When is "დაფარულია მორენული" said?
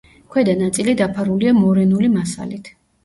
1.01-2.11